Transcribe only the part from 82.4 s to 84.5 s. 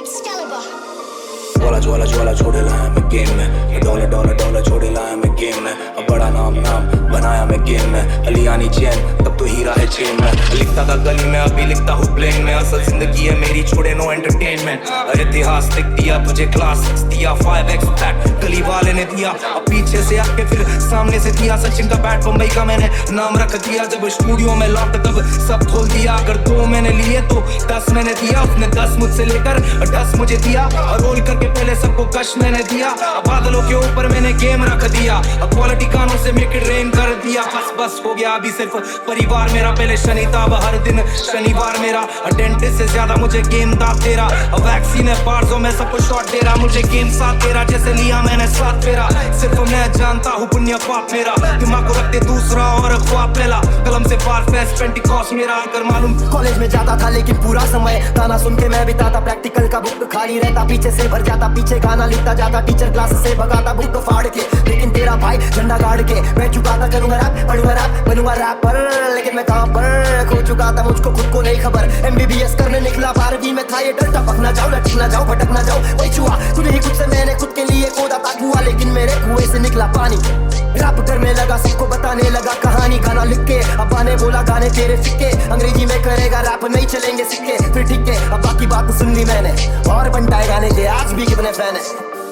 कहानी गाना लिख के। अब्बा ने बोला,